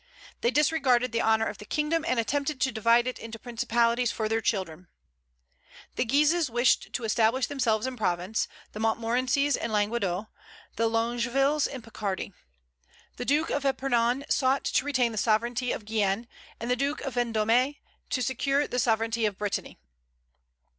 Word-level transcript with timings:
They 0.39 0.49
disregarded 0.49 1.11
the 1.11 1.21
honor 1.21 1.45
of 1.45 1.59
the 1.59 1.63
kingdom, 1.65 2.03
and 2.07 2.19
attempted 2.19 2.59
to 2.61 2.71
divide 2.71 3.05
it 3.05 3.19
into 3.19 3.37
principalities 3.37 4.11
for 4.11 4.27
their 4.27 4.41
children. 4.41 4.87
"The 5.95 6.05
Guises 6.05 6.49
wished 6.49 6.91
to 6.93 7.03
establish 7.03 7.45
themselves 7.45 7.85
in 7.85 7.97
Provence, 7.97 8.47
the 8.71 8.79
Montmorencies 8.79 9.55
in 9.55 9.71
Languedoc, 9.71 10.27
the 10.75 10.87
Longuevilles 10.89 11.67
in 11.67 11.83
Picardy. 11.83 12.33
The 13.17 13.25
Duke 13.25 13.51
of 13.51 13.63
Epernon 13.63 14.25
sought 14.27 14.63
to 14.63 14.85
retain 14.85 15.11
the 15.11 15.19
sovereignty 15.19 15.71
of 15.71 15.85
Guienne, 15.85 16.27
and 16.59 16.71
the 16.71 16.75
Duke 16.75 17.01
of 17.01 17.13
Vendôme 17.13 17.77
to 18.09 18.23
secure 18.23 18.65
the 18.67 18.79
sovereignty 18.79 19.27
of 19.27 19.37
Brittany." 19.37 19.77